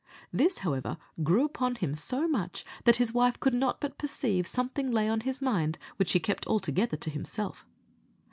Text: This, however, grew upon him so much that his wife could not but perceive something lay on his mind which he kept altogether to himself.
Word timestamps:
This, 0.33 0.57
however, 0.65 0.97
grew 1.21 1.45
upon 1.45 1.75
him 1.75 1.93
so 1.93 2.27
much 2.27 2.65
that 2.85 2.95
his 2.95 3.13
wife 3.13 3.39
could 3.39 3.53
not 3.53 3.79
but 3.79 3.99
perceive 3.99 4.47
something 4.47 4.89
lay 4.89 5.07
on 5.07 5.19
his 5.19 5.43
mind 5.43 5.77
which 5.97 6.13
he 6.13 6.19
kept 6.19 6.47
altogether 6.47 6.97
to 6.97 7.09
himself. 7.11 7.67